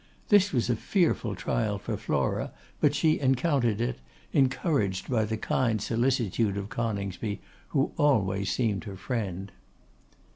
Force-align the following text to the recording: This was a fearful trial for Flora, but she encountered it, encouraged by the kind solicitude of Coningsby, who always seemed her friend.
This 0.29 0.51
was 0.51 0.67
a 0.67 0.75
fearful 0.75 1.35
trial 1.35 1.77
for 1.77 1.95
Flora, 1.95 2.51
but 2.79 2.95
she 2.95 3.19
encountered 3.19 3.79
it, 3.79 3.99
encouraged 4.33 5.07
by 5.11 5.25
the 5.25 5.37
kind 5.37 5.79
solicitude 5.79 6.57
of 6.57 6.69
Coningsby, 6.69 7.39
who 7.67 7.91
always 7.99 8.51
seemed 8.51 8.85
her 8.85 8.97
friend. 8.97 9.51